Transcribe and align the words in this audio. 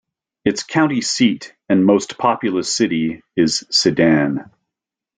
Its 0.43 0.63
county 0.63 0.99
seat 0.99 1.53
and 1.69 1.85
most 1.85 2.17
populous 2.17 2.75
city 2.75 3.21
is 3.35 3.67
Sedan. 3.69 4.49